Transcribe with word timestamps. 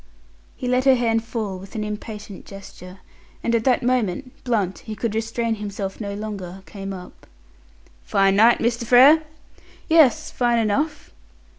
He 0.55 0.67
let 0.67 0.85
her 0.85 0.95
hand 0.95 1.23
fall 1.23 1.59
with 1.59 1.75
an 1.75 1.83
impatient 1.83 2.43
gesture; 2.43 3.01
and 3.43 3.53
at 3.53 3.65
that 3.65 3.83
moment 3.83 4.33
Blunt 4.43 4.79
who 4.87 4.95
could 4.95 5.13
restrain 5.13 5.53
himself 5.53 6.01
no 6.01 6.15
longer 6.15 6.63
came 6.65 6.91
up. 6.91 7.27
"Fine 8.03 8.35
night, 8.37 8.57
Mr. 8.57 8.83
Frere?" 8.83 9.21
"Yes, 9.87 10.31
fine 10.31 10.57
enough." 10.57 11.11